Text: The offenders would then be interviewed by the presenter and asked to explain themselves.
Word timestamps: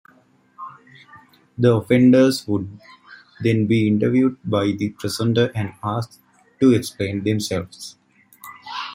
The 1.59 1.75
offenders 1.75 2.47
would 2.47 2.67
then 3.41 3.67
be 3.67 3.87
interviewed 3.87 4.35
by 4.43 4.71
the 4.71 4.89
presenter 4.97 5.51
and 5.53 5.75
asked 5.83 6.19
to 6.59 6.73
explain 6.73 7.23
themselves. 7.23 7.97